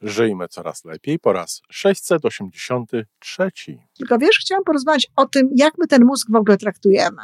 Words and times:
Żyjmy 0.00 0.48
coraz 0.48 0.84
lepiej 0.84 1.18
po 1.18 1.32
raz 1.32 1.62
683. 1.70 3.50
Tylko 3.98 4.18
wiesz, 4.18 4.38
chciałam 4.40 4.64
porozmawiać 4.64 5.06
o 5.16 5.26
tym, 5.26 5.50
jak 5.56 5.74
my 5.78 5.86
ten 5.86 6.04
mózg 6.04 6.30
w 6.30 6.34
ogóle 6.34 6.56
traktujemy. 6.56 7.22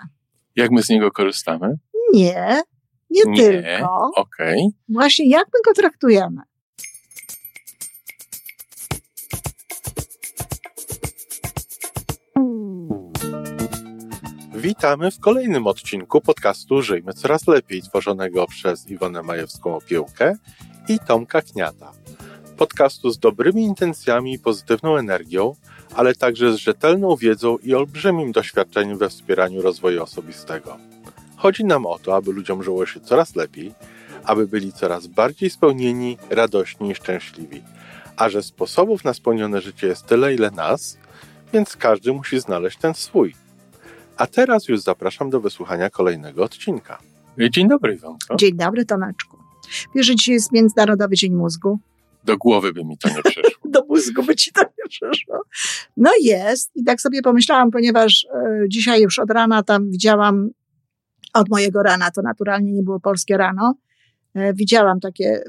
Jak 0.57 0.71
my 0.71 0.83
z 0.83 0.89
niego 0.89 1.11
korzystamy? 1.11 1.79
Nie, 2.13 2.63
nie, 3.11 3.23
Nie. 3.27 3.37
tylko. 3.37 4.11
Okej. 4.17 4.69
Właśnie 4.89 5.29
jak 5.29 5.47
my 5.55 5.61
go 5.65 5.73
traktujemy. 5.75 6.43
Witamy 14.55 15.11
w 15.11 15.21
kolejnym 15.21 15.67
odcinku 15.67 16.21
podcastu 16.21 16.83
Żyjmy 16.83 17.13
coraz 17.13 17.47
lepiej, 17.47 17.83
tworzonego 17.83 18.47
przez 18.47 18.91
Iwonę 18.91 19.23
Majewską 19.23 19.77
Opiełkę 19.77 20.37
i 20.89 20.99
Tomka 20.99 21.43
Kniata. 21.43 21.93
Podcastu 22.57 23.11
z 23.11 23.19
dobrymi 23.19 23.63
intencjami 23.63 24.33
i 24.33 24.39
pozytywną 24.39 24.97
energią, 24.97 25.55
ale 25.95 26.15
także 26.15 26.53
z 26.53 26.57
rzetelną 26.57 27.17
wiedzą 27.17 27.59
i 27.59 27.75
olbrzymim 27.75 28.33
doświadczeniem 28.33 28.99
we 28.99 29.09
wspieraniu 29.09 29.63
rozwoju 29.63 30.03
osobistego. 30.03 30.77
Chodzi 31.37 31.65
nam 31.65 31.87
o 31.87 31.99
to, 31.99 32.17
aby 32.17 32.33
ludziom 32.33 32.63
żyło 32.63 32.87
się 32.87 33.01
coraz 33.01 33.37
lepiej, 33.37 33.73
aby 34.25 34.47
byli 34.47 34.73
coraz 34.73 35.07
bardziej 35.07 35.51
spełnieni, 35.51 36.19
radośni 36.31 36.91
i 36.91 36.95
szczęśliwi. 36.95 37.63
A 38.17 38.29
że 38.29 38.43
sposobów 38.43 39.05
na 39.05 39.15
spełnione 39.15 39.61
życie 39.61 39.87
jest 39.87 40.07
tyle, 40.07 40.35
ile 40.35 40.51
nas, 40.51 40.99
więc 41.53 41.77
każdy 41.77 42.13
musi 42.13 42.41
znaleźć 42.41 42.79
ten 42.79 42.95
swój. 42.95 43.35
A 44.17 44.27
teraz 44.27 44.69
już 44.69 44.81
zapraszam 44.81 45.31
do 45.31 45.41
wysłuchania 45.41 45.91
kolejnego 45.91 46.45
odcinka. 46.45 46.99
Dzień 47.51 47.69
dobry, 47.69 47.95
Iwonko. 47.95 48.37
Dzień 48.37 48.57
dobry, 48.57 48.85
Tomeczku. 48.85 49.39
Wiesz, 49.95 50.07
że 50.07 50.17
dzisiaj 50.17 50.35
jest 50.35 50.53
Międzynarodowy 50.53 51.17
Dzień 51.17 51.35
Mózgu? 51.35 51.79
Do 52.25 52.37
głowy 52.37 52.73
by 52.73 52.85
mi 52.85 52.99
to 52.99 53.09
nie 53.09 53.23
przyszło. 53.23 53.61
Do 53.71 53.85
mózgu 53.89 54.23
by 54.23 54.35
ci 54.35 54.53
to 54.53 54.61
nie 54.63 54.89
przyszło. 54.89 55.43
No 55.97 56.11
jest. 56.21 56.71
I 56.75 56.85
tak 56.85 57.01
sobie 57.01 57.23
pomyślałam, 57.23 57.71
ponieważ 57.71 58.27
e, 58.35 58.69
dzisiaj 58.69 59.03
już 59.03 59.19
od 59.19 59.31
rana 59.31 59.63
tam 59.63 59.91
widziałam, 59.91 60.51
od 61.35 61.49
mojego 61.49 61.83
rana, 61.83 62.11
to 62.11 62.23
naturalnie 62.23 62.73
nie 62.73 62.83
było 62.83 63.01
polskie 63.01 63.37
rano, 63.37 63.75
e, 64.35 64.55
widziałam 64.55 65.01
takie 65.01 65.45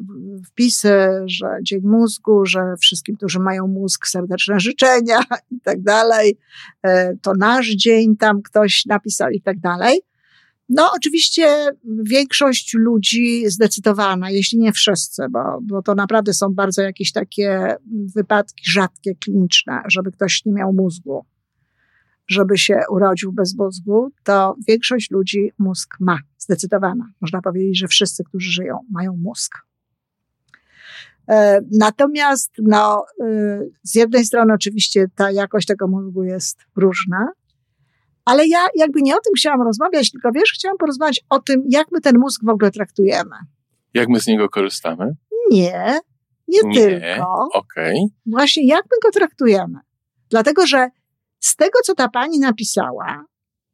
wpisy, 0.47 0.93
że 1.25 1.47
Dzień 1.61 1.81
Mózgu, 1.83 2.45
że 2.45 2.61
wszystkim, 2.81 3.15
którzy 3.17 3.39
mają 3.39 3.67
mózg, 3.67 4.07
serdeczne 4.07 4.59
życzenia 4.59 5.19
i 5.51 5.59
tak 5.61 5.81
dalej. 5.81 6.37
E, 6.83 7.15
To 7.21 7.33
nasz 7.37 7.67
dzień, 7.69 8.17
tam 8.17 8.41
ktoś 8.41 8.85
napisał 8.85 9.29
i 9.29 9.41
tak 9.41 9.59
dalej. 9.59 10.01
No, 10.69 10.91
oczywiście 10.95 11.67
większość 12.03 12.73
ludzi 12.73 13.49
zdecydowana, 13.49 14.29
jeśli 14.29 14.59
nie 14.59 14.71
wszyscy, 14.71 15.23
bo, 15.29 15.59
bo 15.61 15.81
to 15.81 15.95
naprawdę 15.95 16.33
są 16.33 16.53
bardzo 16.53 16.81
jakieś 16.81 17.11
takie 17.11 17.75
wypadki 18.15 18.71
rzadkie, 18.71 19.15
kliniczne, 19.15 19.81
żeby 19.87 20.11
ktoś 20.11 20.45
nie 20.45 20.53
miał 20.53 20.73
mózgu, 20.73 21.25
żeby 22.27 22.57
się 22.57 22.79
urodził 22.89 23.31
bez 23.31 23.55
mózgu, 23.57 24.11
to 24.23 24.55
większość 24.67 25.11
ludzi 25.11 25.51
mózg 25.57 25.95
ma, 25.99 26.19
zdecydowana. 26.37 27.09
Można 27.21 27.41
powiedzieć, 27.41 27.79
że 27.79 27.87
wszyscy, 27.87 28.23
którzy 28.23 28.51
żyją, 28.51 28.79
mają 28.91 29.17
mózg. 29.17 29.57
E, 31.29 31.61
Natomiast, 31.71 32.51
no, 32.57 33.05
y, 33.21 33.71
z 33.83 33.95
jednej 33.95 34.25
strony 34.25 34.53
oczywiście 34.53 35.05
ta 35.15 35.31
jakość 35.31 35.67
tego 35.67 35.87
mózgu 35.87 36.23
jest 36.23 36.57
różna, 36.75 37.31
ale 38.25 38.47
ja 38.47 38.67
jakby 38.75 39.01
nie 39.01 39.15
o 39.15 39.19
tym 39.21 39.33
chciałam 39.37 39.61
rozmawiać, 39.61 40.11
tylko 40.11 40.29
wiesz, 40.31 40.51
chciałam 40.53 40.77
porozmawiać 40.77 41.21
o 41.29 41.39
tym, 41.39 41.63
jak 41.69 41.87
my 41.91 42.01
ten 42.01 42.17
mózg 42.19 42.41
w 42.45 42.49
ogóle 42.49 42.71
traktujemy. 42.71 43.35
Jak 43.93 44.09
my 44.09 44.19
z 44.19 44.27
niego 44.27 44.49
korzystamy? 44.49 45.11
Nie, 45.51 45.99
nie, 46.47 46.59
Nie. 46.63 46.75
tylko. 46.87 47.47
Okej. 47.53 48.05
Właśnie 48.25 48.67
jak 48.67 48.83
my 48.91 48.97
go 49.03 49.11
traktujemy. 49.11 49.79
Dlatego, 50.29 50.67
że 50.67 50.89
z 51.39 51.55
tego, 51.55 51.79
co 51.83 51.95
ta 51.95 52.09
pani 52.09 52.39
napisała, 52.39 53.25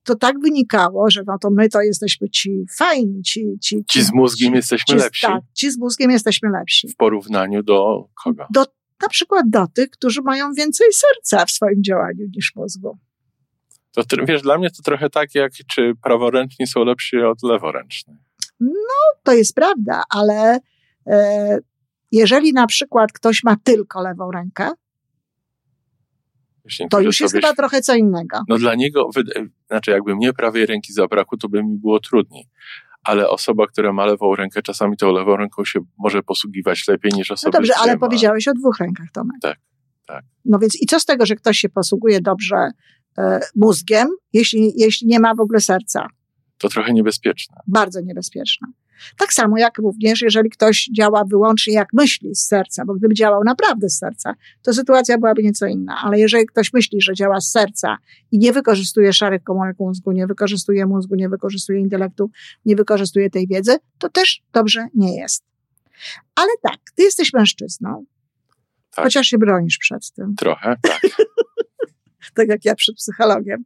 to 0.03 0.15
tak 0.15 0.39
wynikało, 0.39 1.09
że 1.09 1.21
no 1.27 1.37
to 1.41 1.49
my 1.49 1.69
to 1.69 1.81
jesteśmy 1.81 2.29
ci 2.29 2.65
fajni, 2.77 3.21
ci, 3.23 3.45
ci, 3.61 3.85
Ci 3.89 4.01
z 4.03 4.13
mózgiem 4.13 4.53
jesteśmy 4.55 4.85
ci, 4.95 4.95
lepsi 5.03 5.27
Tak, 5.27 5.41
ci 5.53 5.71
z 5.71 5.77
mózgiem 5.77 6.11
jesteśmy 6.11 6.49
lepsi. 6.49 6.87
w 6.87 6.95
porównaniu 6.95 7.63
do 7.63 8.05
kogo? 8.23 8.45
Do, 8.53 8.65
na 9.01 9.09
przykład 9.09 9.49
do 9.49 9.67
tych, 9.67 9.89
którzy 9.89 10.21
mają 10.21 10.53
więcej 10.53 10.87
serca 10.93 11.45
w 11.45 11.51
swoim 11.51 11.83
działaniu 11.83 12.25
niż 12.35 12.51
mózgu. 12.55 12.97
To 13.91 14.03
wiesz, 14.27 14.41
dla 14.41 14.57
mnie 14.57 14.69
to 14.69 14.83
trochę 14.83 15.09
tak, 15.09 15.35
jak 15.35 15.51
czy 15.67 15.93
praworęczni 16.03 16.67
są 16.67 16.83
lepsi 16.83 17.17
od 17.17 17.43
leworęcznych. 17.43 18.17
To 19.23 19.33
jest 19.33 19.55
prawda, 19.55 20.03
ale 20.09 20.59
e, 21.07 21.57
jeżeli 22.11 22.53
na 22.53 22.67
przykład 22.67 23.11
ktoś 23.11 23.43
ma 23.43 23.55
tylko 23.63 24.01
lewą 24.01 24.31
rękę, 24.31 24.71
to 26.89 26.99
już 26.99 27.19
jest 27.19 27.33
sobie 27.33 27.41
chyba 27.41 27.55
trochę 27.55 27.81
co 27.81 27.95
innego. 27.95 28.39
No 28.47 28.57
dla 28.57 28.75
niego, 28.75 29.09
znaczy 29.67 29.91
jakby 29.91 30.15
mnie 30.15 30.33
prawej 30.33 30.65
ręki 30.65 30.93
zabrakło, 30.93 31.37
to 31.37 31.49
by 31.49 31.63
mi 31.63 31.77
było 31.77 31.99
trudniej. 31.99 32.47
Ale 33.03 33.29
osoba, 33.29 33.67
która 33.67 33.93
ma 33.93 34.05
lewą 34.05 34.35
rękę, 34.35 34.61
czasami 34.61 34.97
tą 34.97 35.11
lewą 35.11 35.35
ręką 35.35 35.65
się 35.65 35.79
może 35.97 36.23
posługiwać 36.23 36.87
lepiej 36.87 37.11
niż 37.15 37.29
No 37.29 37.33
osoba, 37.33 37.57
dobrze, 37.57 37.73
ale 37.77 37.93
ma- 37.93 37.99
powiedziałeś 37.99 38.47
o 38.47 38.53
dwóch 38.53 38.77
rękach, 38.79 39.07
Tomek. 39.13 39.37
Tak, 39.41 39.57
tak. 40.07 40.25
No 40.45 40.59
więc 40.59 40.81
i 40.81 40.85
co 40.85 40.99
z 40.99 41.05
tego, 41.05 41.25
że 41.25 41.35
ktoś 41.35 41.57
się 41.57 41.69
posługuje 41.69 42.21
dobrze 42.21 42.71
mózgiem, 43.55 44.07
jeśli, 44.33 44.73
jeśli 44.75 45.07
nie 45.07 45.19
ma 45.19 45.35
w 45.35 45.39
ogóle 45.39 45.59
serca? 45.61 46.07
To 46.57 46.69
trochę 46.69 46.93
niebezpieczne. 46.93 47.57
Bardzo 47.67 48.01
niebezpieczne. 48.01 48.67
Tak 49.17 49.33
samo 49.33 49.57
jak 49.57 49.77
również, 49.77 50.21
jeżeli 50.21 50.49
ktoś 50.49 50.89
działa 50.97 51.23
wyłącznie 51.25 51.73
jak 51.73 51.87
myśli 51.93 52.35
z 52.35 52.47
serca, 52.47 52.85
bo 52.85 52.93
gdyby 52.93 53.13
działał 53.13 53.43
naprawdę 53.43 53.89
z 53.89 53.97
serca, 53.97 54.33
to 54.61 54.73
sytuacja 54.73 55.17
byłaby 55.17 55.43
nieco 55.43 55.65
inna. 55.65 56.01
Ale 56.03 56.19
jeżeli 56.19 56.45
ktoś 56.45 56.73
myśli, 56.73 57.01
że 57.01 57.13
działa 57.13 57.41
z 57.41 57.51
serca 57.51 57.97
i 58.31 58.39
nie 58.39 58.51
wykorzystuje 58.53 59.13
szarych 59.13 59.43
komórek 59.43 59.79
mózgu, 59.79 60.11
nie 60.11 60.27
wykorzystuje 60.27 60.85
mózgu, 60.85 61.15
nie 61.15 61.29
wykorzystuje 61.29 61.79
intelektu, 61.79 62.31
nie 62.65 62.75
wykorzystuje 62.75 63.29
tej 63.29 63.47
wiedzy, 63.47 63.77
to 63.99 64.09
też 64.09 64.41
dobrze 64.53 64.87
nie 64.93 65.15
jest. 65.15 65.43
Ale 66.35 66.49
tak, 66.61 66.79
ty 66.95 67.03
jesteś 67.03 67.33
mężczyzną, 67.33 68.05
Tak. 68.95 69.05
chociaż 69.05 69.27
się 69.27 69.37
bronisz 69.37 69.77
przed 69.77 70.11
tym. 70.11 70.35
Trochę, 70.35 70.75
tak. 70.81 71.01
tak 72.35 72.47
jak 72.47 72.65
ja 72.65 72.75
przed 72.75 72.95
psychologiem. 72.95 73.63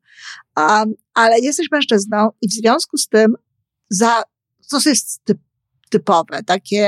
Um, 0.58 0.94
ale 1.14 1.40
jesteś 1.40 1.72
mężczyzną 1.72 2.30
i 2.42 2.48
w 2.48 2.54
związku 2.54 2.98
z 2.98 3.08
tym 3.08 3.36
za, 3.90 4.24
jest 4.86 5.24
typ, 5.24 5.38
typowe, 5.90 6.44
takie 6.44 6.88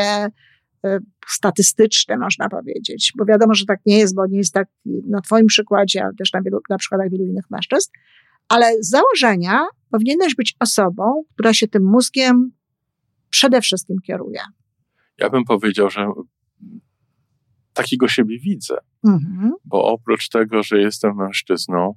e, 0.86 1.00
statystyczne, 1.28 2.18
można 2.18 2.50
powiedzieć, 2.50 3.14
bo 3.18 3.26
wiadomo, 3.26 3.54
że 3.54 3.66
tak 3.66 3.80
nie 3.86 3.98
jest, 3.98 4.16
bo 4.16 4.28
nie 4.28 4.38
jest 4.38 4.54
tak 4.54 4.68
na 4.86 5.22
twoim 5.22 5.48
przykładzie, 5.48 6.04
ale 6.04 6.14
też 6.14 6.34
na, 6.34 6.42
wielu, 6.42 6.60
na 6.70 6.78
przykładach 6.78 7.10
wielu 7.10 7.26
innych 7.26 7.46
mężczyzn, 7.50 7.92
ale 8.50 8.74
z 8.84 8.90
założenia 8.90 9.66
powinieneś 9.92 10.36
być 10.36 10.56
osobą, 10.60 11.24
która 11.34 11.54
się 11.54 11.68
tym 11.68 11.84
mózgiem 11.84 12.52
przede 13.30 13.62
wszystkim 13.62 13.98
kieruje. 14.06 14.40
Ja 15.18 15.30
bym 15.30 15.46
powiedział, 15.46 15.90
że 15.90 16.08
takiego 17.78 18.08
siebie 18.08 18.40
widzę, 18.40 18.78
Mhm. 19.08 19.52
bo 19.66 19.84
oprócz 19.84 20.30
tego, 20.30 20.64
że 20.64 20.80
jestem 20.82 21.16
mężczyzną, 21.16 21.96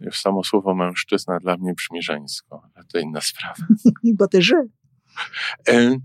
już 0.00 0.20
samo 0.20 0.44
słowo 0.44 0.74
mężczyzna 0.74 1.38
dla 1.38 1.56
mnie 1.56 1.72
brzmi 1.74 2.02
żeńsko, 2.02 2.62
ale 2.74 2.84
to 2.92 2.98
inna 2.98 3.20
sprawa. 3.20 3.66
Bo 4.18 4.28
ty 4.28 4.42
ży. 4.42 4.68
E, 5.68 5.96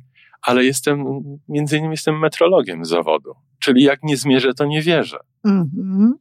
Ale 0.41 0.65
jestem, 0.65 1.05
między 1.49 1.77
innymi 1.77 1.91
jestem 1.93 2.19
metrologiem 2.19 2.85
z 2.85 2.89
zawodu, 2.89 3.31
czyli 3.59 3.83
jak 3.83 4.03
nie 4.03 4.17
zmierzę, 4.17 4.53
to 4.53 4.65
nie 4.65 4.81
wierzę. 4.81 5.17
Mhm. 5.45 6.13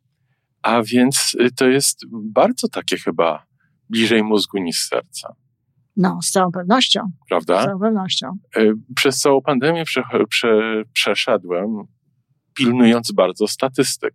A 0.63 0.83
więc 0.83 1.37
y, 1.41 1.51
to 1.51 1.69
jest 1.69 2.01
bardzo 2.13 2.69
takie 2.69 2.97
chyba 2.97 3.47
bliżej 3.91 4.23
mózgu 4.23 4.59
niż 4.59 4.85
serca, 4.89 5.35
No, 5.97 6.19
z 6.23 6.31
całą 6.31 6.51
pewnością. 6.53 7.01
Z 7.25 7.29
prawda? 7.29 7.65
całą 7.65 7.79
pewnością. 7.81 8.39
Y, 8.57 8.73
Przez 8.97 9.19
całą 9.19 9.41
pandemię 9.43 9.85
prze, 9.85 10.03
prze, 10.29 10.83
przeszedłem, 10.93 11.69
pilnując 12.59 13.13
bardzo 13.13 13.49
statystyk, 13.49 14.15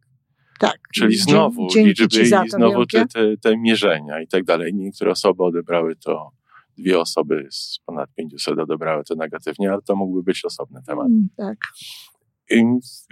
Tak. 0.59 0.77
czyli 0.93 1.17
znowu 1.17 1.67
dzięki 1.67 1.89
liczby 1.89 2.21
i 2.45 2.49
znowu 2.49 2.85
te, 2.85 3.05
te, 3.07 3.37
te 3.37 3.57
mierzenia 3.57 4.21
i 4.21 4.27
tak 4.27 4.43
dalej. 4.43 4.73
Niektóre 4.73 5.11
osoby 5.11 5.43
odebrały 5.43 5.95
to, 5.95 6.29
dwie 6.77 6.99
osoby 6.99 7.47
z 7.51 7.79
ponad 7.85 8.09
500 8.15 8.59
odebrały 8.59 9.03
to 9.03 9.15
negatywnie, 9.15 9.71
ale 9.71 9.81
to 9.81 9.95
mógłby 9.95 10.23
być 10.23 10.45
osobny 10.45 10.81
temat. 10.87 11.07
Mm, 11.07 11.29
Tak. 11.37 11.57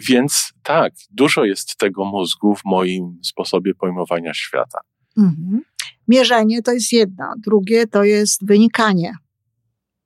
Więc 0.07 0.53
tak, 0.63 0.93
dużo 1.11 1.45
jest 1.45 1.77
tego 1.77 2.05
mózgu 2.05 2.55
w 2.55 2.65
moim 2.65 3.19
sposobie 3.23 3.75
pojmowania 3.75 4.33
świata. 4.33 4.79
Mhm. 5.17 5.61
Mierzenie 6.07 6.61
to 6.61 6.71
jest 6.71 6.93
jedno, 6.93 7.25
drugie 7.37 7.87
to 7.87 8.03
jest 8.03 8.47
wynikanie, 8.47 9.13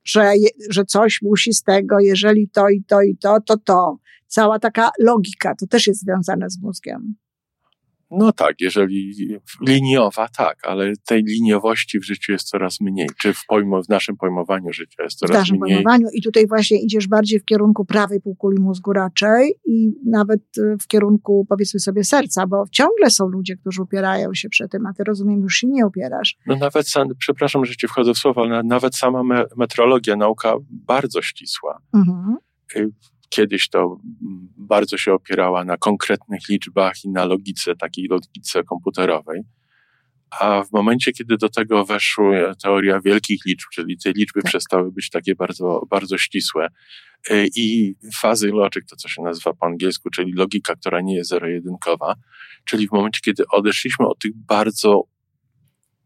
że, 0.06 0.34
że 0.70 0.86
coś 0.86 1.20
musi 1.22 1.54
z 1.54 1.64
tego, 1.64 2.00
jeżeli 2.00 2.50
to 2.50 2.70
i 2.70 2.84
to 2.84 3.02
i 3.02 3.18
to, 3.18 3.38
to 3.42 3.58
to. 3.58 3.98
Cała 4.28 4.60
taka 4.60 4.90
logika 5.00 5.56
to 5.60 5.68
też 5.68 5.88
jest 5.88 6.02
związane 6.02 6.50
z 6.50 6.62
mózgiem. 6.62 7.16
No 8.12 8.32
tak, 8.32 8.56
jeżeli 8.60 9.14
liniowa, 9.68 10.28
tak, 10.38 10.58
ale 10.68 10.94
tej 11.06 11.24
liniowości 11.24 12.00
w 12.00 12.06
życiu 12.06 12.32
jest 12.32 12.48
coraz 12.48 12.82
mniej, 12.82 13.10
czy 13.18 13.34
w, 13.34 13.46
pojmo, 13.48 13.84
w 13.84 13.90
naszym 13.90 14.18
pojmowaniu 14.18 14.74
życia 14.74 15.04
jest 15.04 15.20
coraz 15.20 15.38
w 15.38 15.40
naszym 15.40 15.58
mniej. 15.58 15.76
pojmowaniu 15.76 16.08
i 16.14 16.22
tutaj 16.22 16.48
właśnie 16.48 16.82
idziesz 16.82 17.08
bardziej 17.08 17.40
w 17.40 17.46
kierunku 17.46 17.86
prawej 17.86 18.22
półkuli 18.22 18.60
mózgu 18.62 18.94
raczej 18.94 19.60
i 19.66 19.94
nawet 20.06 20.42
y, 20.58 20.78
w 20.82 20.88
kierunku 20.88 21.46
powiedzmy 21.50 21.80
sobie 21.80 22.04
serca, 22.04 22.48
bo 22.48 22.64
ciągle 22.72 23.10
są 23.10 23.28
ludzie, 23.28 23.56
którzy 23.56 23.82
upierają 23.82 24.34
się 24.34 24.50
przy 24.50 24.68
tym, 24.68 24.86
a 24.86 24.94
ty 24.94 25.04
rozumiem 25.04 25.42
już 25.42 25.56
się 25.56 25.68
nie 25.68 25.86
upierasz. 25.86 26.38
No 26.48 26.56
nawet, 26.56 26.90
sam, 26.90 27.08
przepraszam, 27.20 27.66
że 27.66 27.76
ci 27.76 27.88
wchodzę 27.88 28.14
w 28.14 28.18
słowo, 28.18 28.42
ale 28.42 28.64
nawet 28.64 28.96
sama 28.96 29.24
me, 29.24 29.46
metrologia, 29.58 30.16
nauka 30.16 30.56
bardzo 30.70 31.22
ścisła. 31.22 31.82
Mhm 31.94 32.36
y, 32.76 32.92
kiedyś 33.36 33.70
to 33.70 33.98
bardzo 34.58 34.98
się 34.98 35.14
opierała 35.14 35.66
na 35.66 35.78
konkretnych 35.78 36.50
liczbach 36.50 37.04
i 37.04 37.10
na 37.10 37.26
logice, 37.26 37.76
takiej 37.76 38.08
logice 38.08 38.64
komputerowej. 38.64 39.42
A 40.40 40.64
w 40.64 40.72
momencie, 40.72 41.12
kiedy 41.12 41.38
do 41.38 41.50
tego 41.50 41.86
weszła 41.86 42.56
teoria 42.64 43.00
wielkich 43.02 43.46
liczb, 43.46 43.68
czyli 43.74 43.98
te 43.98 44.12
liczby 44.12 44.42
tak. 44.42 44.50
przestały 44.50 44.92
być 44.92 45.10
takie 45.10 45.36
bardzo, 45.36 45.82
bardzo 45.90 46.18
ścisłe 46.18 46.68
y, 47.32 47.48
i 47.56 47.96
fazy 48.16 48.48
logic, 48.48 48.90
to 48.90 48.96
co 48.96 49.08
się 49.08 49.22
nazywa 49.22 49.54
po 49.54 49.66
angielsku, 49.66 50.10
czyli 50.10 50.34
logika, 50.34 50.76
która 50.76 51.02
nie 51.02 51.16
jest 51.16 51.30
zero-jedynkowa, 51.30 52.16
czyli 52.66 52.88
w 52.88 52.92
momencie, 52.92 53.20
kiedy 53.26 53.44
odeszliśmy 53.52 54.08
od 54.08 54.20
tych 54.20 54.32
bardzo 54.36 55.04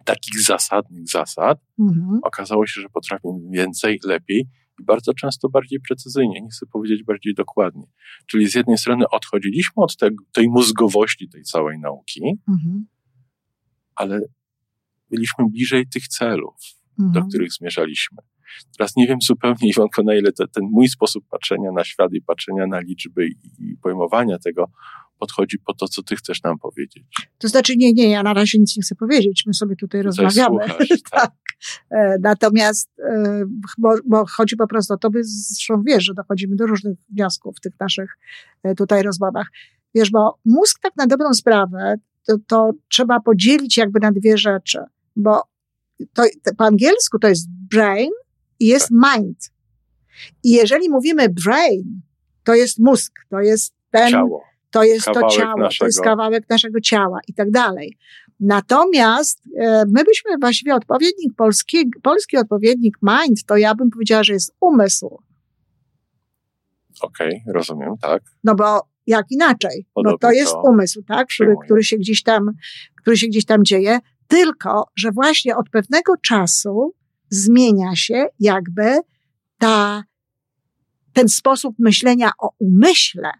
takich 0.05 0.41
zasadnych 0.41 1.07
zasad, 1.07 1.57
mhm. 1.79 2.19
okazało 2.23 2.67
się, 2.67 2.81
że 2.81 2.89
potrafimy 2.89 3.39
więcej, 3.51 3.99
lepiej 4.03 4.47
i 4.79 4.83
bardzo 4.83 5.13
często 5.13 5.49
bardziej 5.49 5.79
precyzyjnie, 5.87 6.41
nie 6.41 6.49
chcę 6.49 6.65
powiedzieć 6.65 7.03
bardziej 7.03 7.33
dokładnie. 7.33 7.87
Czyli 8.27 8.49
z 8.49 8.55
jednej 8.55 8.77
strony 8.77 9.05
odchodziliśmy 9.11 9.83
od 9.83 9.97
te, 9.97 10.09
tej 10.31 10.49
mózgowości 10.49 11.29
tej 11.29 11.43
całej 11.43 11.79
nauki, 11.79 12.21
mhm. 12.47 12.85
ale 13.95 14.21
byliśmy 15.09 15.45
bliżej 15.51 15.87
tych 15.87 16.07
celów, 16.07 16.55
mhm. 16.99 17.11
do 17.11 17.29
których 17.29 17.53
zmierzaliśmy. 17.53 18.17
Teraz 18.77 18.95
nie 18.95 19.07
wiem 19.07 19.17
zupełnie, 19.21 19.69
Iwonko, 19.69 20.03
na 20.03 20.15
ile 20.15 20.31
te, 20.31 20.47
ten 20.47 20.63
mój 20.71 20.89
sposób 20.89 21.23
patrzenia 21.29 21.71
na 21.71 21.83
świat 21.83 22.13
i 22.13 22.21
patrzenia 22.21 22.67
na 22.67 22.79
liczby 22.79 23.27
i, 23.27 23.33
i 23.59 23.77
pojmowania 23.81 24.39
tego 24.39 24.71
podchodzi 25.19 25.57
po 25.65 25.73
to, 25.73 25.87
co 25.87 26.03
ty 26.03 26.15
chcesz 26.15 26.43
nam 26.43 26.59
powiedzieć. 26.59 27.03
To 27.37 27.47
znaczy, 27.47 27.73
nie, 27.77 27.93
nie, 27.93 28.09
ja 28.09 28.23
na 28.23 28.33
razie 28.33 28.59
nic 28.59 28.77
nie 28.77 28.83
chcę 28.83 28.95
powiedzieć, 28.95 29.43
my 29.45 29.53
sobie 29.53 29.75
tutaj 29.75 30.01
rozmawiamy. 30.01 30.57
Słuchasz, 30.67 30.87
tak. 31.11 31.21
tak. 31.21 31.31
E, 31.89 32.17
natomiast, 32.21 32.89
e, 32.99 33.43
bo, 33.77 33.95
bo, 34.05 34.25
chodzi 34.25 34.55
po 34.55 34.67
prostu 34.67 34.93
o 34.93 34.97
to, 34.97 35.09
by 35.09 35.23
zresztą 35.23 35.83
wiesz, 35.83 36.03
że 36.03 36.13
dochodzimy 36.13 36.55
do 36.55 36.65
różnych 36.65 36.97
wniosków 37.09 37.57
w 37.57 37.59
tych 37.59 37.73
naszych 37.79 38.17
e, 38.63 38.75
tutaj 38.75 39.03
rozmowach. 39.03 39.47
Wiesz, 39.95 40.11
bo 40.11 40.39
mózg 40.45 40.79
tak 40.81 40.95
na 40.97 41.07
dobrą 41.07 41.33
sprawę, 41.33 41.95
to, 42.27 42.35
to 42.47 42.71
trzeba 42.87 43.19
podzielić 43.19 43.77
jakby 43.77 43.99
na 43.99 44.11
dwie 44.11 44.37
rzeczy, 44.37 44.79
bo 45.15 45.43
to, 46.13 46.23
to, 46.43 46.55
po 46.57 46.65
angielsku 46.65 47.19
to 47.19 47.27
jest 47.27 47.47
brain 47.49 48.11
i 48.59 48.67
jest 48.67 48.89
tak. 48.89 49.19
mind. 49.19 49.51
I 50.43 50.51
jeżeli 50.51 50.89
mówimy 50.89 51.29
brain, 51.29 52.01
to 52.43 52.53
jest 52.53 52.79
mózg, 52.79 53.13
to 53.29 53.39
jest 53.39 53.73
ten, 53.91 54.11
Ciało 54.11 54.49
to 54.71 54.83
jest 54.83 55.05
kawałek 55.05 55.29
to 55.31 55.37
ciało, 55.37 55.57
naszego. 55.57 55.79
to 55.79 55.85
jest 55.85 56.01
kawałek 56.01 56.49
naszego 56.49 56.81
ciała 56.81 57.19
i 57.27 57.33
tak 57.33 57.51
dalej. 57.51 57.97
Natomiast 58.39 59.41
e, 59.59 59.83
my 59.87 60.03
byśmy 60.03 60.37
właściwie 60.41 60.75
odpowiednik 60.75 61.35
polski, 61.35 61.89
polski 62.03 62.37
odpowiednik 62.37 62.97
mind, 63.01 63.45
to 63.45 63.57
ja 63.57 63.75
bym 63.75 63.89
powiedziała, 63.89 64.23
że 64.23 64.33
jest 64.33 64.55
umysł. 64.59 65.19
Okej, 67.01 67.41
okay, 67.41 67.53
rozumiem, 67.53 67.89
tak. 68.01 68.23
No 68.43 68.55
bo 68.55 68.81
jak 69.07 69.25
inaczej? 69.31 69.85
Podobnie 69.93 70.17
no 70.21 70.29
to 70.29 70.31
jest 70.31 70.55
umysł, 70.63 71.03
tak, 71.03 71.27
który, 71.27 71.55
który, 71.65 71.83
się 71.83 71.97
gdzieś 71.97 72.23
tam, 72.23 72.51
który 73.01 73.17
się 73.17 73.27
gdzieś 73.27 73.45
tam 73.45 73.65
dzieje, 73.65 73.99
tylko, 74.27 74.85
że 74.95 75.11
właśnie 75.11 75.55
od 75.55 75.69
pewnego 75.69 76.17
czasu 76.17 76.93
zmienia 77.29 77.95
się 77.95 78.25
jakby 78.39 78.99
ta, 79.57 80.03
ten 81.13 81.29
sposób 81.29 81.75
myślenia 81.79 82.31
o 82.39 82.49
umyśle, 82.59 83.31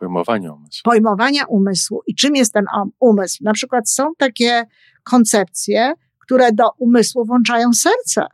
Pojmowania 0.00 0.52
umysłu. 0.52 0.82
Pojmowania 0.84 1.44
umysłu. 1.44 2.02
I 2.06 2.14
czym 2.14 2.36
jest 2.36 2.52
ten 2.52 2.64
umysł? 3.00 3.44
Na 3.44 3.52
przykład 3.52 3.90
są 3.90 4.14
takie 4.18 4.64
koncepcje, 5.02 5.92
które 6.18 6.52
do 6.52 6.70
umysłu 6.78 7.24
włączają 7.24 7.72
serce. 7.72 8.26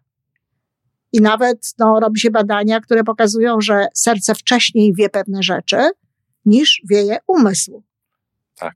I 1.13 1.21
nawet 1.21 1.75
no, 1.79 2.01
robi 2.01 2.21
się 2.21 2.31
badania, 2.31 2.81
które 2.81 3.05
pokazują, 3.05 3.61
że 3.61 3.87
serce 3.95 4.35
wcześniej 4.35 4.95
wie 4.95 5.09
pewne 5.09 5.43
rzeczy, 5.43 5.77
niż 6.45 6.83
wieje 6.91 7.19
umysł. 7.27 7.83
Tak. 8.57 8.75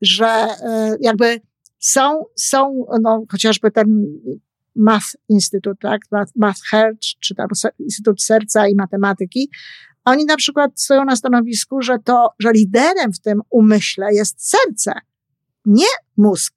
Że 0.00 0.46
y, 0.46 0.98
jakby 1.00 1.40
są, 1.78 2.24
są 2.36 2.84
no, 3.02 3.22
chociażby 3.30 3.70
ten 3.70 4.04
Math 4.76 5.06
Instytut, 5.28 5.78
tak? 5.80 6.00
Math, 6.10 6.32
Math 6.36 6.60
Heart, 6.70 7.00
czy 7.20 7.34
tam 7.34 7.48
Instytut 7.78 8.22
Serca 8.22 8.68
i 8.68 8.74
Matematyki, 8.74 9.50
oni 10.04 10.24
na 10.24 10.36
przykład 10.36 10.80
stoją 10.80 11.04
na 11.04 11.16
stanowisku, 11.16 11.82
że 11.82 11.98
to, 12.04 12.28
że 12.38 12.52
liderem 12.52 13.12
w 13.12 13.20
tym 13.20 13.40
umyśle 13.50 14.14
jest 14.14 14.50
serce, 14.50 14.92
nie 15.64 15.86
mózg. 16.16 16.54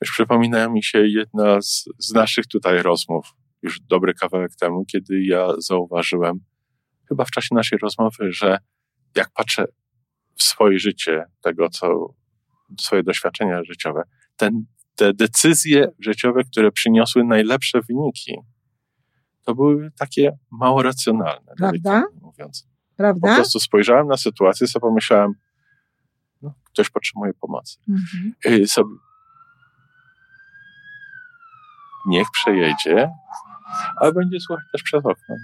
Już 0.00 0.10
przypomina 0.10 0.68
mi 0.68 0.82
się 0.82 1.06
jedna 1.06 1.62
z, 1.62 1.84
z 1.98 2.12
naszych 2.12 2.46
tutaj 2.46 2.82
rozmów, 2.82 3.26
już 3.62 3.80
dobry 3.80 4.14
kawałek 4.14 4.56
temu, 4.56 4.84
kiedy 4.84 5.24
ja 5.24 5.48
zauważyłem, 5.58 6.40
chyba 7.08 7.24
w 7.24 7.30
czasie 7.30 7.54
naszej 7.54 7.78
rozmowy, 7.78 8.32
że 8.32 8.58
jak 9.16 9.30
patrzę 9.30 9.64
w 10.34 10.42
swoje 10.42 10.78
życie, 10.78 11.24
tego 11.42 11.68
co, 11.68 12.14
swoje 12.80 13.02
doświadczenia 13.02 13.64
życiowe, 13.64 14.02
ten, 14.36 14.64
te 14.94 15.14
decyzje 15.14 15.88
życiowe, 15.98 16.44
które 16.44 16.72
przyniosły 16.72 17.24
najlepsze 17.24 17.80
wyniki, 17.88 18.36
to 19.48 19.54
były 19.54 19.90
takie 19.98 20.38
mało 20.50 20.82
racjonalne. 20.82 21.52
Prawda? 21.56 22.04
Mówiąc. 22.20 22.68
Prawda? 22.96 23.28
Po 23.28 23.34
prostu 23.34 23.60
spojrzałem 23.60 24.06
na 24.06 24.16
sytuację, 24.16 24.66
sobie 24.66 24.80
pomyślałem, 24.80 25.32
no, 26.42 26.54
ktoś 26.64 26.90
potrzebuje 26.90 27.34
pomocy. 27.34 27.78
Mhm. 27.88 28.34
Y, 28.46 28.66
sobie, 28.66 28.94
niech 32.06 32.26
przejedzie, 32.32 33.10
ale 33.96 34.12
będzie 34.12 34.40
słuchać 34.40 34.64
też 34.72 34.82
przez 34.82 35.06
okno. 35.06 35.34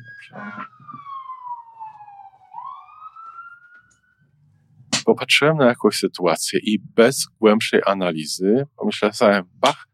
Popatrzyłem 5.05 5.57
na 5.57 5.67
jakąś 5.67 5.97
sytuację 5.97 6.61
i 6.63 6.79
bez 6.79 7.27
głębszej 7.41 7.81
analizy 7.87 8.67
pomyślałem, 8.77 9.45
bach, 9.55 9.87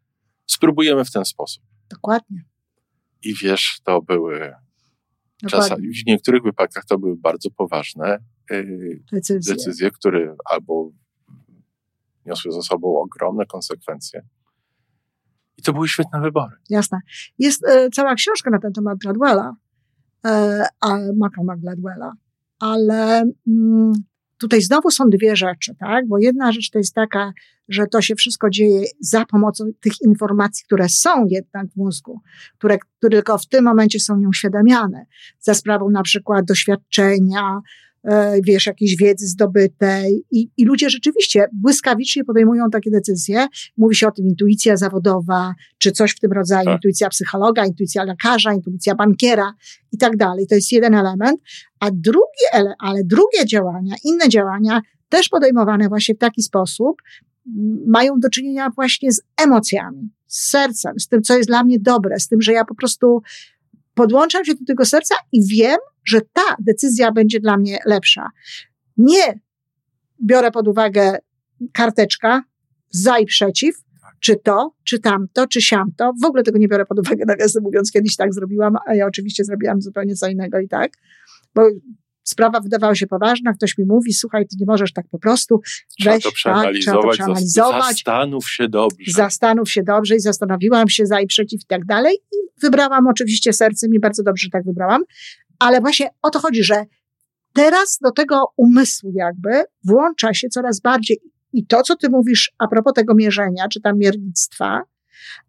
spróbujemy 0.47 1.05
w 1.05 1.11
ten 1.11 1.25
sposób. 1.25 1.63
Dokładnie. 1.91 2.50
I 3.23 3.35
wiesz, 3.35 3.81
to 3.85 4.03
były 4.03 4.53
czasami, 5.49 5.89
w 5.89 6.07
niektórych 6.07 6.43
wypadkach 6.43 6.85
to 6.85 6.99
były 6.99 7.17
bardzo 7.17 7.51
poważne 7.51 8.19
yy, 8.51 9.03
decyzje. 9.13 9.55
decyzje, 9.55 9.91
które 9.91 10.37
albo 10.51 10.91
niosły 12.27 12.53
ze 12.53 12.63
sobą 12.63 13.01
ogromne 13.01 13.47
konsekwencje. 13.47 14.23
I 15.57 15.63
to 15.63 15.73
były 15.73 15.89
świetne 15.89 16.21
wybory. 16.21 16.57
Jasne. 16.71 16.99
Jest 17.39 17.67
e, 17.69 17.91
cała 17.91 18.15
książka 18.15 18.51
na 18.51 18.59
ten 18.59 18.73
temat 18.73 18.99
Gladwella, 18.99 19.57
e, 20.27 20.69
Malcolma 21.17 21.57
Gladwella, 21.57 22.13
ale 22.59 23.23
mm, 23.49 23.93
tutaj 24.41 24.63
znowu 24.63 24.91
są 24.91 25.05
dwie 25.11 25.37
rzeczy, 25.37 25.75
tak? 25.79 26.09
Bo 26.09 26.19
jedna 26.19 26.53
rzecz 26.53 26.71
to 26.71 26.79
jest 26.79 26.95
taka, 26.95 27.33
że 27.69 27.87
to 27.87 28.03
się 28.03 28.15
wszystko 28.15 28.51
dzieje 28.51 28.85
za 29.01 29.25
pomocą 29.27 29.65
tych 29.81 29.93
informacji, 30.03 30.65
które 30.65 30.89
są 30.89 31.27
jednak 31.27 31.67
w 31.73 31.77
mózgu, 31.77 32.21
które, 32.59 32.79
które 32.99 33.17
tylko 33.17 33.39
w 33.39 33.47
tym 33.47 33.65
momencie 33.65 34.01
są 34.01 34.17
nieuświadamiane, 34.17 35.07
za 35.41 35.55
sprawą 35.55 35.91
na 35.91 36.03
przykład 36.03 36.45
doświadczenia, 36.45 37.61
wiesz, 38.45 38.67
jakiejś 38.67 38.97
wiedzy 38.97 39.27
zdobytej 39.27 40.25
i, 40.31 40.51
i 40.57 40.65
ludzie 40.65 40.91
rzeczywiście 40.91 41.45
błyskawicznie 41.53 42.25
podejmują 42.25 42.71
takie 42.73 42.91
decyzje. 42.91 43.47
Mówi 43.77 43.95
się 43.95 44.09
o 44.09 44.11
tym 44.11 44.27
intuicja 44.27 44.77
zawodowa, 44.77 45.55
czy 45.79 45.93
coś 45.93 46.11
w 46.11 46.21
tym 46.21 46.33
rodzaju, 46.33 46.65
tak. 46.65 46.75
intuicja 46.75 47.09
psychologa, 47.09 47.67
intuicja 47.67 48.05
lekarza, 48.05 48.53
intuicja 48.53 48.95
bankiera 48.95 49.53
i 49.93 49.99
tak 49.99 50.17
dalej. 50.17 50.47
To 50.47 50.55
jest 50.55 50.73
jeden 50.73 50.95
element. 50.95 51.41
A 51.81 51.91
drugie, 51.91 52.75
ale 52.79 53.05
drugie 53.05 53.47
działania, 53.47 53.95
inne 54.05 54.29
działania, 54.29 54.81
też 55.09 55.29
podejmowane 55.29 55.89
właśnie 55.89 56.15
w 56.15 56.19
taki 56.19 56.43
sposób, 56.43 56.97
mają 57.87 58.21
do 58.21 58.29
czynienia 58.29 58.71
właśnie 58.77 59.13
z 59.13 59.23
emocjami, 59.43 60.11
z 60.27 60.51
sercem, 60.51 61.01
z 61.01 61.09
tym, 61.09 61.23
co 61.23 61.37
jest 61.37 61.49
dla 61.49 61.65
mnie 61.65 61.79
dobre, 61.81 62.21
z 62.21 62.29
tym, 62.29 62.43
że 62.43 62.53
ja 62.53 62.65
po 62.65 62.75
prostu 62.75 63.23
podłączam 63.95 64.45
się 64.45 64.55
do 64.55 64.65
tego 64.67 64.85
serca 64.85 65.15
i 65.33 65.47
wiem, 65.47 65.79
że 66.05 66.21
ta 66.33 66.57
decyzja 66.61 67.13
będzie 67.13 67.41
dla 67.41 67.57
mnie 67.57 67.79
lepsza. 67.87 68.31
Nie 68.97 69.41
biorę 70.25 70.51
pod 70.51 70.69
uwagę 70.69 71.19
karteczka 71.73 72.43
za 72.91 73.19
i 73.19 73.27
przeciw, 73.27 73.77
czy 74.21 74.37
to, 74.37 74.75
czy 74.85 74.99
tamto, 74.99 75.47
czy 75.47 75.63
siamto. 75.63 76.13
W 76.23 76.25
ogóle 76.25 76.43
tego 76.43 76.59
nie 76.59 76.69
biorę 76.69 76.87
pod 76.87 76.99
uwagę, 76.99 77.25
nawiasem 77.29 77.63
mówiąc, 77.63 77.91
kiedyś 77.91 78.17
tak 78.17 78.35
zrobiłam, 78.35 78.77
a 78.87 78.95
ja 78.95 79.07
oczywiście 79.07 79.45
zrobiłam 79.45 79.83
zupełnie 79.83 80.15
co 80.15 80.29
innego 80.29 80.61
i 80.61 80.69
tak, 80.69 80.93
bo 81.55 81.63
sprawa 82.23 82.61
wydawała 82.61 82.95
się 82.95 83.07
poważna, 83.07 83.53
ktoś 83.53 83.79
mi 83.79 83.85
mówi, 83.85 84.13
słuchaj, 84.13 84.47
ty 84.47 84.57
nie 84.61 84.67
możesz 84.67 84.93
tak 84.93 85.09
po 85.11 85.19
prostu. 85.19 85.61
Trzeba 85.99 86.15
Weź, 86.15 86.23
to 86.23 86.29
tak, 86.29 86.35
przeanalizować, 86.35 87.03
trzeba 87.03 87.03
to 87.03 87.09
przeanalizować. 87.09 87.83
zastanów 87.83 88.51
się 88.51 88.69
dobrze. 88.69 89.13
Zastanów 89.13 89.71
się 89.71 89.83
dobrze 89.83 90.17
i 90.17 90.21
zastanowiłam 90.21 90.89
się 90.89 91.07
za 91.07 91.21
i 91.21 91.27
przeciw 91.27 91.63
i 91.63 91.67
tak 91.67 91.85
dalej. 91.85 92.15
I 92.33 92.37
wybrałam 92.63 93.07
oczywiście 93.07 93.53
sercem 93.53 93.95
i 93.95 93.99
bardzo 93.99 94.23
dobrze 94.23 94.45
że 94.45 94.51
tak 94.51 94.65
wybrałam. 94.65 95.03
Ale 95.61 95.81
właśnie 95.81 96.11
o 96.23 96.31
to 96.31 96.39
chodzi, 96.39 96.65
że 96.65 96.85
teraz 97.53 97.99
do 98.03 98.11
tego 98.11 98.45
umysłu 98.57 99.13
jakby 99.15 99.51
włącza 99.85 100.35
się 100.35 100.49
coraz 100.49 100.81
bardziej 100.81 101.21
i 101.53 101.67
to, 101.67 101.83
co 101.83 101.97
ty 101.97 102.09
mówisz 102.09 102.53
a 102.59 102.69
propos 102.69 102.93
tego 102.93 103.15
mierzenia, 103.15 103.69
czy 103.69 103.81
tam 103.81 103.99
miernictwa, 103.99 104.83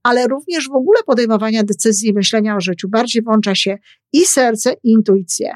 ale 0.03 0.27
również 0.27 0.69
w 0.69 0.75
ogóle 0.75 0.99
podejmowania 1.05 1.63
decyzji 1.63 2.09
i 2.09 2.13
myślenia 2.13 2.55
o 2.55 2.61
życiu. 2.61 2.89
Bardziej 2.89 3.23
włącza 3.23 3.55
się 3.55 3.77
i 4.13 4.25
serce, 4.25 4.73
i 4.83 4.91
intuicję. 4.91 5.53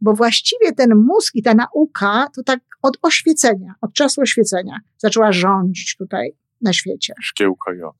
Bo 0.00 0.14
właściwie 0.14 0.72
ten 0.72 0.90
mózg 0.96 1.34
i 1.34 1.42
ta 1.42 1.54
nauka 1.54 2.26
to 2.36 2.42
tak 2.42 2.60
od 2.82 2.98
oświecenia, 3.02 3.74
od 3.80 3.92
czasu 3.92 4.20
oświecenia 4.20 4.78
zaczęła 4.98 5.32
rządzić 5.32 5.96
tutaj 5.96 6.36
na 6.60 6.72
świecie. 6.72 7.14
Szkiełko 7.20 7.72
i 7.72 7.82
oko. 7.82 7.98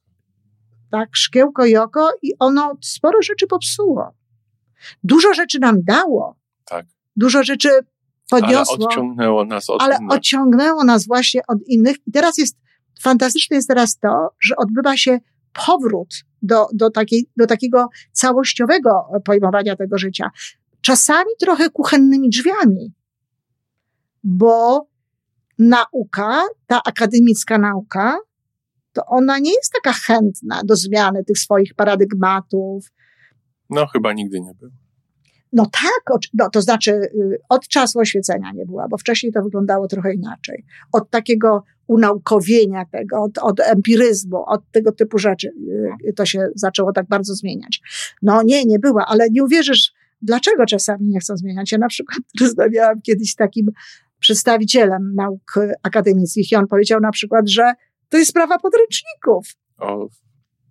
Tak, 0.90 1.08
szkiełko 1.12 1.66
i 1.66 1.76
oko 1.76 2.10
i 2.22 2.32
ono 2.38 2.76
sporo 2.80 3.22
rzeczy 3.22 3.46
popsuło. 3.46 4.21
Dużo 5.04 5.34
rzeczy 5.34 5.58
nam 5.58 5.82
dało. 5.82 6.36
Tak. 6.64 6.86
Dużo 7.16 7.42
rzeczy 7.42 7.68
podniosło. 8.30 8.76
Ale 8.76 8.86
odciągnęło 8.86 9.44
nas 9.44 9.70
od 9.70 9.82
ale 9.82 9.96
innych. 9.96 10.12
odciągnęło 10.12 10.84
nas 10.84 11.06
właśnie 11.06 11.40
od 11.48 11.58
innych. 11.66 11.96
I 12.06 12.12
teraz 12.12 12.38
jest, 12.38 12.56
fantastyczne 13.00 13.56
jest 13.56 13.68
teraz 13.68 13.98
to, 13.98 14.28
że 14.40 14.56
odbywa 14.56 14.96
się 14.96 15.18
powrót 15.66 16.14
do, 16.42 16.66
do, 16.72 16.90
takiej, 16.90 17.26
do 17.36 17.46
takiego 17.46 17.88
całościowego 18.12 19.06
pojmowania 19.24 19.76
tego 19.76 19.98
życia. 19.98 20.30
Czasami 20.80 21.30
trochę 21.40 21.70
kuchennymi 21.70 22.28
drzwiami, 22.28 22.92
bo 24.24 24.86
nauka, 25.58 26.42
ta 26.66 26.80
akademicka 26.84 27.58
nauka, 27.58 28.18
to 28.92 29.06
ona 29.06 29.38
nie 29.38 29.50
jest 29.50 29.72
taka 29.82 29.92
chętna 29.92 30.60
do 30.64 30.76
zmiany 30.76 31.24
tych 31.24 31.38
swoich 31.38 31.74
paradygmatów, 31.74 32.86
No 33.72 33.86
chyba 33.86 34.12
nigdy 34.12 34.40
nie 34.40 34.54
był. 34.54 34.70
No 35.52 35.66
tak, 35.66 36.18
no, 36.34 36.50
to 36.50 36.62
znaczy 36.62 36.90
y, 36.92 37.38
od 37.48 37.68
czasu 37.68 37.98
oświecenia 37.98 38.52
nie 38.52 38.66
była, 38.66 38.88
bo 38.88 38.98
wcześniej 38.98 39.32
to 39.32 39.42
wyglądało 39.42 39.88
trochę 39.88 40.14
inaczej. 40.14 40.64
Od 40.92 41.10
takiego 41.10 41.64
unaukowienia 41.86 42.84
tego, 42.92 43.22
od, 43.22 43.38
od 43.38 43.60
empiryzmu, 43.60 44.44
od 44.46 44.70
tego 44.70 44.92
typu 44.92 45.18
rzeczy 45.18 45.48
y, 46.08 46.12
to 46.12 46.26
się 46.26 46.46
zaczęło 46.54 46.92
tak 46.92 47.08
bardzo 47.08 47.34
zmieniać. 47.34 47.80
No 48.22 48.42
nie, 48.42 48.64
nie 48.64 48.78
była, 48.78 49.06
ale 49.06 49.30
nie 49.30 49.44
uwierzysz, 49.44 49.92
dlaczego 50.22 50.66
czasami 50.66 51.08
nie 51.08 51.20
chcą 51.20 51.36
zmieniać. 51.36 51.72
Ja 51.72 51.78
na 51.78 51.88
przykład 51.88 52.18
rozmawiałam 52.40 53.02
kiedyś 53.02 53.32
z 53.32 53.36
takim 53.36 53.70
przedstawicielem 54.18 55.14
nauk 55.14 55.54
akademickich 55.82 56.52
i 56.52 56.56
on 56.56 56.66
powiedział 56.66 57.00
na 57.00 57.10
przykład, 57.10 57.48
że 57.48 57.72
to 58.08 58.18
jest 58.18 58.30
sprawa 58.30 58.58
podręczników 58.58 59.46
O, 59.78 60.06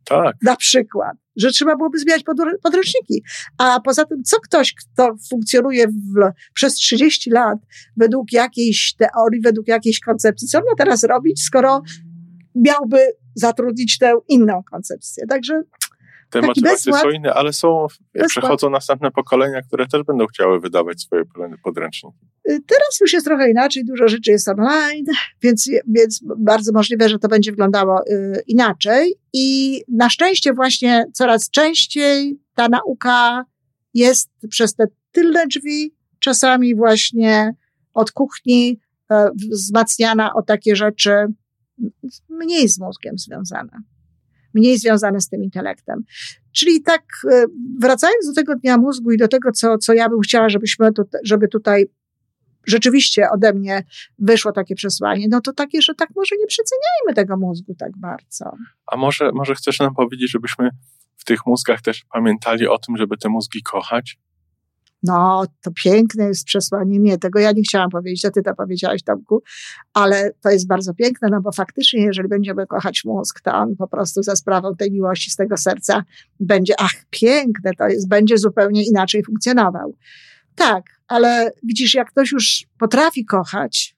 tak. 0.06 0.36
na 0.44 0.56
przykład, 0.56 1.18
że 1.42 1.52
trzeba 1.52 1.76
byłoby 1.76 2.00
zmieniać 2.00 2.24
podr- 2.24 2.60
podręczniki. 2.64 3.24
A 3.58 3.80
poza 3.80 4.06
tym, 4.06 4.24
co 4.24 4.40
ktoś, 4.40 4.74
kto 4.74 5.16
funkcjonuje 5.30 5.88
w, 5.88 6.32
przez 6.54 6.74
30 6.74 7.30
lat 7.30 7.58
według 7.98 8.32
jakiejś 8.32 8.96
teorii, 8.98 9.42
według 9.42 9.68
jakiejś 9.68 10.00
koncepcji, 10.00 10.48
co 10.48 10.60
ma 10.60 10.76
teraz 10.78 11.04
robić, 11.04 11.44
skoro 11.44 11.82
miałby 12.56 12.98
zatrudnić 13.36 13.98
tę 13.98 14.14
inną 14.28 14.64
koncepcję. 14.72 15.28
Także 15.28 15.62
Te 16.32 16.42
Taki 16.42 16.62
bezład- 16.62 17.02
są 17.02 17.10
inne, 17.10 17.34
ale 17.34 17.54
są, 17.54 17.88
Bezład. 18.14 18.30
przechodzą 18.30 18.70
następne 18.70 19.12
pokolenia, 19.12 19.62
które 19.62 19.88
też 19.88 20.04
będą 20.04 20.26
chciały 20.26 20.60
wydawać 20.60 21.02
swoje 21.02 21.24
podręczniki. 21.64 22.18
y, 22.50 22.60
teraz 22.68 23.00
już 23.02 23.14
jest 23.14 23.26
trochę 23.26 23.52
inaczej, 23.52 23.86
dużo 23.86 24.08
rzeczy 24.08 24.32
jest 24.32 24.48
online, 24.48 25.06
więc, 25.42 25.70
więc 25.88 26.20
bardzo 26.38 26.72
możliwe, 26.74 27.10
że 27.10 27.20
to 27.20 27.28
będzie 27.28 27.52
wyglądało 27.52 28.02
y, 28.08 28.44
inaczej. 28.48 29.16
I 29.34 29.82
na 29.88 30.10
szczęście 30.10 30.54
właśnie 30.54 31.06
coraz 31.14 31.50
częściej 31.50 32.40
ta 32.56 32.70
nauka 32.70 33.46
jest 33.94 34.30
przez 34.50 34.76
te 34.76 34.86
tylne 35.12 35.48
drzwi, 35.48 35.96
czasami 36.20 36.76
właśnie 36.76 37.56
od 37.94 38.12
kuchni 38.12 38.80
e, 39.12 39.30
wzmacniana 39.52 40.34
o 40.34 40.42
takie 40.42 40.76
rzeczy 40.76 41.12
mniej 42.30 42.68
z 42.70 42.80
mózgiem 42.80 43.18
związane. 43.18 43.72
Mniej 44.54 44.78
związane 44.78 45.22
z 45.22 45.30
tym 45.30 45.44
intelektem. 45.44 46.04
Czyli 46.52 46.84
tak, 46.84 47.02
e, 47.32 47.46
wracając 47.80 48.28
do 48.28 48.34
tego 48.34 48.56
dnia 48.56 48.78
mózgu 48.78 49.12
i 49.12 49.18
do 49.18 49.28
tego, 49.28 49.52
co, 49.52 49.78
co 49.78 49.94
ja 49.94 50.10
bym 50.10 50.20
chciała, 50.20 50.50
żebyśmy 50.50 50.94
tu, 50.94 51.04
żeby 51.24 51.48
tutaj 51.48 51.86
rzeczywiście 52.68 53.30
ode 53.30 53.54
mnie 53.54 53.84
wyszło 54.20 54.52
takie 54.52 54.76
przesłanie, 54.76 55.28
no 55.30 55.42
to 55.42 55.54
takie, 55.54 55.82
że 55.82 55.96
tak 55.96 56.10
może 56.16 56.36
nie 56.40 56.48
przeceniajmy 56.48 57.16
tego 57.16 57.38
mózgu 57.38 57.76
tak 57.76 57.92
bardzo. 57.98 58.52
A 58.88 58.98
może, 58.98 59.32
może 59.32 59.56
chcesz 59.56 59.80
nam 59.80 59.94
powiedzieć, 59.94 60.32
żebyśmy 60.32 60.70
w 61.18 61.26
tych 61.26 61.46
mózgach 61.46 61.82
też 61.82 62.06
pamiętali 62.14 62.68
o 62.68 62.78
tym, 62.78 62.98
żeby 62.98 63.18
te 63.18 63.30
mózgi 63.30 63.62
kochać? 63.64 64.18
No, 65.04 65.46
to 65.62 65.72
piękne 65.84 66.24
jest 66.24 66.46
przesłanie. 66.46 67.00
Nie, 67.00 67.18
tego 67.18 67.40
ja 67.40 67.52
nie 67.52 67.62
chciałam 67.62 67.90
powiedzieć, 67.90 68.26
a 68.26 68.32
ty 68.32 68.44
to 68.44 68.56
powiedziałaś, 68.56 69.04
Tomku, 69.04 69.44
ale 69.94 70.32
to 70.42 70.50
jest 70.50 70.68
bardzo 70.68 70.94
piękne, 70.94 71.28
no 71.32 71.42
bo 71.42 71.52
faktycznie, 71.52 72.02
jeżeli 72.02 72.30
będziemy 72.30 72.68
kochać 72.68 73.02
mózg, 73.06 73.42
to 73.42 73.54
on 73.54 73.76
po 73.76 73.88
prostu 73.88 74.24
za 74.24 74.36
sprawą 74.36 74.76
tej 74.76 74.92
miłości 74.92 75.32
z 75.32 75.36
tego 75.36 75.58
serca 75.58 76.04
będzie, 76.40 76.74
ach, 76.80 76.94
piękne 77.10 77.72
to 77.78 77.88
jest, 77.88 78.08
będzie 78.08 78.38
zupełnie 78.38 78.84
inaczej 78.84 79.24
funkcjonował. 79.24 79.96
Tak, 80.56 80.84
ale 81.08 81.52
widzisz, 81.64 81.94
jak 81.94 82.12
ktoś 82.12 82.32
już 82.32 82.66
potrafi 82.80 83.26
kochać, 83.26 83.96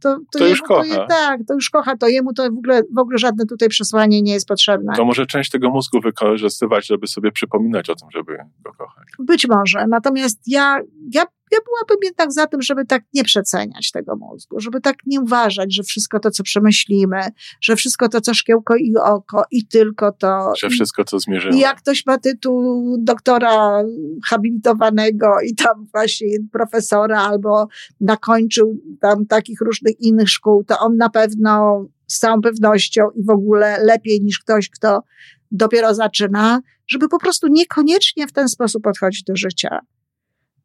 to, 0.00 0.18
to, 0.32 0.38
To 0.38 0.46
już 0.46 0.58
jemu 0.58 0.68
to 0.68 0.84
je, 0.84 0.94
kocha. 0.94 1.06
tak, 1.06 1.40
to 1.48 1.54
już 1.54 1.70
kocha, 1.70 1.96
to 1.96 2.08
jemu 2.08 2.32
to 2.32 2.42
w 2.42 2.58
ogóle, 2.58 2.82
w 2.94 2.98
ogóle 2.98 3.18
żadne 3.18 3.46
tutaj 3.46 3.68
przesłanie 3.68 4.22
nie 4.22 4.32
jest 4.32 4.48
potrzebne. 4.48 4.92
To 4.96 5.04
może 5.04 5.26
część 5.26 5.50
tego 5.50 5.70
mózgu 5.70 6.00
wykorzystywać, 6.00 6.86
żeby 6.86 7.06
sobie 7.06 7.32
przypominać 7.32 7.90
o 7.90 7.94
tym, 7.94 8.08
żeby 8.10 8.36
go 8.64 8.72
kochać. 8.72 9.04
Być 9.18 9.48
może. 9.48 9.86
Natomiast 9.88 10.40
ja, 10.46 10.80
ja, 11.14 11.22
ja 11.50 11.58
byłabym 11.64 11.98
jednak 12.02 12.32
za 12.32 12.46
tym, 12.46 12.62
żeby 12.62 12.86
tak 12.86 13.02
nie 13.14 13.24
przeceniać 13.24 13.90
tego 13.90 14.16
mózgu, 14.16 14.60
żeby 14.60 14.80
tak 14.80 14.96
nie 15.06 15.20
uważać, 15.20 15.74
że 15.74 15.82
wszystko 15.82 16.20
to, 16.20 16.30
co 16.30 16.42
przemyślimy, 16.42 17.20
że 17.60 17.76
wszystko 17.76 18.08
to, 18.08 18.20
co 18.20 18.34
szkiełko 18.34 18.76
i 18.76 18.92
oko 19.04 19.44
i 19.50 19.66
tylko 19.66 20.12
to. 20.12 20.52
Że 20.58 20.68
wszystko, 20.68 21.04
co 21.04 21.18
zmierzymy. 21.18 21.56
I 21.56 21.60
jak 21.60 21.78
ktoś 21.78 22.06
ma 22.06 22.18
tytuł 22.18 22.96
doktora 22.98 23.82
habilitowanego 24.26 25.40
i 25.46 25.54
tam 25.54 25.86
właśnie 25.92 26.28
profesora 26.52 27.22
albo 27.22 27.68
nakończył 28.00 28.80
tam 29.00 29.26
takich 29.26 29.60
różnych 29.60 30.00
innych 30.00 30.30
szkół, 30.30 30.64
to 30.64 30.78
on 30.78 30.96
na 30.96 31.10
pewno 31.10 31.84
z 32.06 32.18
całą 32.18 32.40
pewnością 32.40 33.02
i 33.14 33.24
w 33.24 33.30
ogóle 33.30 33.84
lepiej 33.84 34.20
niż 34.22 34.38
ktoś, 34.38 34.70
kto 34.70 35.02
dopiero 35.50 35.94
zaczyna, 35.94 36.60
żeby 36.88 37.08
po 37.08 37.18
prostu 37.18 37.46
niekoniecznie 37.48 38.26
w 38.26 38.32
ten 38.32 38.48
sposób 38.48 38.82
podchodzić 38.82 39.22
do 39.22 39.36
życia. 39.36 39.80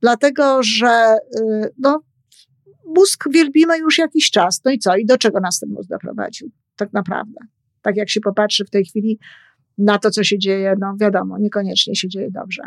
Dlatego, 0.05 0.63
że 0.63 1.17
y, 1.39 1.73
no, 1.77 2.01
mózg 2.95 3.23
wielbimy 3.31 3.77
już 3.77 3.97
jakiś 3.97 4.31
czas. 4.31 4.61
No 4.65 4.71
i 4.71 4.79
co? 4.79 4.95
I 4.95 5.05
do 5.05 5.17
czego 5.17 5.39
nas 5.39 5.59
ten 5.59 5.69
mózg 5.69 5.89
doprowadził? 5.89 6.51
Tak 6.75 6.93
naprawdę. 6.93 7.39
Tak 7.81 7.95
jak 7.97 8.09
się 8.09 8.21
popatrzy 8.21 8.65
w 8.65 8.69
tej 8.69 8.85
chwili 8.85 9.19
na 9.77 9.99
to, 9.99 10.09
co 10.09 10.23
się 10.23 10.39
dzieje, 10.39 10.75
no 10.79 10.95
wiadomo, 10.99 11.37
niekoniecznie 11.37 11.95
się 11.95 12.07
dzieje 12.07 12.31
dobrze. 12.31 12.61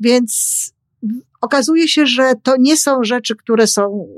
Więc 0.00 0.72
okazuje 1.40 1.88
się, 1.88 2.06
że 2.06 2.32
to 2.42 2.56
nie 2.58 2.76
są 2.76 3.04
rzeczy, 3.04 3.36
które 3.36 3.66
są 3.66 4.08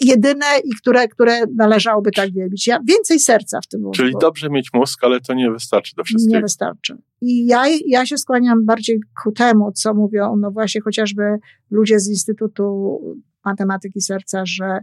jedyne 0.00 0.46
i 0.64 0.70
które, 0.80 1.08
które 1.08 1.40
należałoby 1.56 2.10
tak 2.10 2.32
wielbić. 2.32 2.66
Ja 2.66 2.80
więcej 2.88 3.20
serca 3.20 3.60
w 3.60 3.66
tym 3.66 3.80
mózgu. 3.80 3.92
Czyli 3.92 4.12
dobrze 4.20 4.50
mieć 4.50 4.68
mózg, 4.72 5.04
ale 5.04 5.20
to 5.20 5.34
nie 5.34 5.50
wystarczy 5.50 5.96
do 5.96 6.04
wszystkiego. 6.04 6.36
Nie 6.36 6.42
wystarczy. 6.42 6.96
I 7.20 7.46
ja, 7.46 7.64
ja 7.86 8.06
się 8.06 8.18
skłaniam 8.18 8.64
bardziej 8.64 9.00
ku 9.22 9.32
temu, 9.32 9.72
co 9.72 9.94
mówią, 9.94 10.36
no 10.36 10.50
właśnie 10.50 10.80
chociażby 10.80 11.22
ludzie 11.70 12.00
z 12.00 12.08
Instytutu 12.08 13.00
Matematyki 13.44 14.00
Serca, 14.00 14.42
że, 14.46 14.78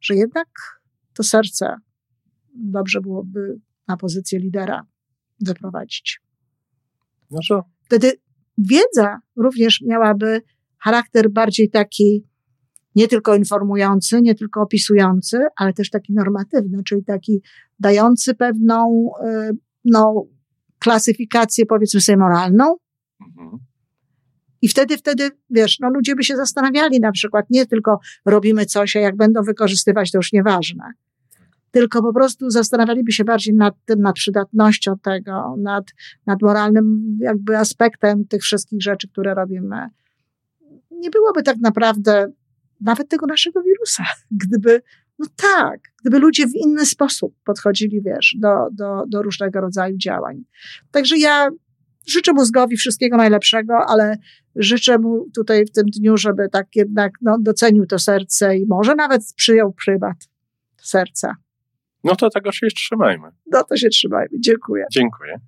że 0.00 0.14
jednak 0.14 0.48
to 1.14 1.22
serce 1.22 1.76
dobrze 2.54 3.00
byłoby 3.00 3.60
na 3.88 3.96
pozycję 3.96 4.38
lidera 4.38 4.86
wyprowadzić. 5.40 6.20
No 7.30 7.38
to 7.48 7.64
Wtedy 7.90 8.12
wiedza 8.58 9.20
również 9.36 9.80
miałaby 9.80 10.42
charakter 10.78 11.30
bardziej 11.30 11.70
taki 11.70 12.24
nie 12.96 13.08
tylko 13.08 13.34
informujący, 13.34 14.22
nie 14.22 14.34
tylko 14.34 14.62
opisujący, 14.62 15.38
ale 15.56 15.72
też 15.72 15.90
taki 15.90 16.12
normatywny, 16.12 16.82
czyli 16.84 17.04
taki 17.04 17.42
dający 17.78 18.34
pewną 18.34 19.10
y, 19.26 19.56
no, 19.84 20.24
klasyfikację, 20.78 21.66
powiedzmy 21.66 22.00
sobie, 22.00 22.18
moralną. 22.18 22.76
mhm. 23.20 23.58
I 24.62 24.68
wtedy, 24.68 24.96
wtedy, 24.96 25.30
wiesz, 25.50 25.78
no 25.80 25.90
ludzie 25.90 26.14
by 26.14 26.24
się 26.24 26.36
zastanawiali 26.36 27.00
na 27.00 27.12
przykład, 27.12 27.46
nie 27.50 27.66
tylko 27.66 28.00
robimy 28.24 28.66
coś, 28.66 28.96
a 28.96 29.00
jak 29.00 29.16
będą 29.16 29.42
wykorzystywać, 29.42 30.10
to 30.10 30.18
już 30.18 30.32
nieważne. 30.32 30.84
Tylko 31.70 32.02
po 32.02 32.12
prostu 32.12 32.50
zastanawialiby 32.50 33.12
się 33.12 33.24
bardziej 33.24 33.54
nad 33.54 33.74
tym, 33.84 34.00
nad 34.00 34.14
przydatnością 34.14 34.98
tego, 35.02 35.54
nad, 35.58 35.84
nad 36.26 36.42
moralnym 36.42 37.18
jakby 37.20 37.58
aspektem 37.58 38.26
tych 38.26 38.42
wszystkich 38.42 38.82
rzeczy, 38.82 39.08
które 39.08 39.34
robimy. 39.34 39.88
nie 40.90 41.10
byłoby 41.10 41.42
tak 41.42 41.56
naprawdę 41.58 42.32
nawet 42.80 43.08
tego 43.08 43.26
naszego 43.26 43.62
wirusa, 43.62 44.04
gdyby, 44.44 44.82
no 45.18 45.26
tak, 45.36 45.80
gdyby 46.00 46.18
ludzie 46.18 46.46
w 46.46 46.54
inny 46.54 46.86
sposób 46.86 47.34
podchodzili, 47.44 48.02
wiesz, 48.02 48.36
do, 48.38 48.68
do, 48.72 49.04
do 49.08 49.22
różnego 49.22 49.60
rodzaju 49.60 49.96
działań. 49.96 50.44
Także 50.90 51.18
ja 51.18 51.48
życzę 52.06 52.32
mózgowi 52.32 52.76
wszystkiego 52.76 53.16
najlepszego, 53.16 53.74
ale 53.88 54.16
życzę 54.56 54.98
mu 54.98 55.26
tutaj 55.34 55.66
w 55.66 55.70
tym 55.70 55.86
dniu, 55.86 56.16
żeby 56.16 56.48
tak 56.48 56.66
jednak 56.76 57.12
no, 57.22 57.36
docenił 57.40 57.86
to 57.86 57.98
serce 57.98 58.56
i 58.56 58.66
może 58.66 58.94
nawet 58.94 59.22
przyjął 59.36 59.72
prymat 59.72 60.16
serca. 60.82 61.34
No 62.04 62.16
to 62.16 62.30
tego 62.30 62.52
się 62.52 62.66
trzymajmy. 62.66 63.28
No 63.46 63.64
to 63.64 63.76
się 63.76 63.88
trzymajmy. 63.88 64.38
Dziękuję. 64.40 64.84
Dziękuję. 64.92 65.40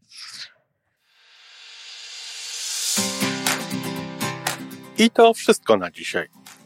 I 4.98 5.10
to 5.10 5.34
wszystko 5.34 5.76
na 5.76 5.90
dzisiaj. 5.90 6.28